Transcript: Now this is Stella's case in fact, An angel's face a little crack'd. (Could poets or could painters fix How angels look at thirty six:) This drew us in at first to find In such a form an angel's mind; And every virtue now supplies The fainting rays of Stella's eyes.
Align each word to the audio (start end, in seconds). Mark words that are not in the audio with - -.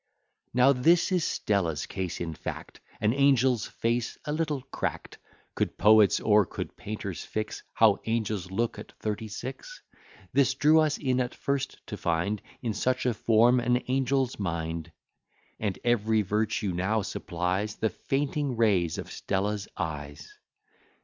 Now 0.51 0.73
this 0.73 1.11
is 1.11 1.23
Stella's 1.23 1.85
case 1.85 2.19
in 2.19 2.33
fact, 2.33 2.79
An 3.01 3.13
angel's 3.13 3.67
face 3.67 4.17
a 4.25 4.31
little 4.33 4.63
crack'd. 4.71 5.17
(Could 5.53 5.77
poets 5.77 6.19
or 6.19 6.43
could 6.47 6.75
painters 6.75 7.23
fix 7.23 7.61
How 7.75 7.99
angels 8.07 8.49
look 8.49 8.79
at 8.79 8.93
thirty 8.93 9.27
six:) 9.27 9.83
This 10.33 10.55
drew 10.55 10.79
us 10.79 10.97
in 10.97 11.19
at 11.21 11.35
first 11.35 11.85
to 11.85 11.97
find 11.97 12.41
In 12.63 12.73
such 12.73 13.05
a 13.05 13.13
form 13.13 13.59
an 13.59 13.77
angel's 13.87 14.39
mind; 14.39 14.91
And 15.59 15.77
every 15.83 16.23
virtue 16.23 16.71
now 16.71 17.03
supplies 17.03 17.75
The 17.75 17.91
fainting 17.91 18.57
rays 18.57 18.97
of 18.97 19.11
Stella's 19.11 19.67
eyes. 19.77 20.27